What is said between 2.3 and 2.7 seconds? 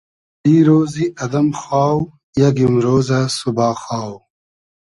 یئگ